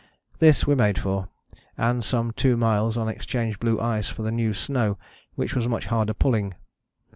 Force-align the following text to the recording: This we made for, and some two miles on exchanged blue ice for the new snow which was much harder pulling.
This 0.39 0.65
we 0.65 0.73
made 0.73 0.97
for, 0.97 1.29
and 1.77 2.03
some 2.03 2.31
two 2.31 2.57
miles 2.57 2.97
on 2.97 3.07
exchanged 3.07 3.59
blue 3.59 3.79
ice 3.79 4.09
for 4.09 4.23
the 4.23 4.31
new 4.31 4.51
snow 4.51 4.97
which 5.35 5.55
was 5.55 5.67
much 5.67 5.85
harder 5.93 6.15
pulling. 6.15 6.55